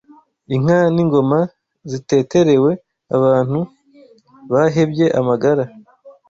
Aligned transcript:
Inka 0.55 0.79
n’ingoma 0.95 1.39
ziteterewe 1.89 2.71
Abantu 3.15 3.59
bahebye 4.51 5.05
amagara 5.19 5.63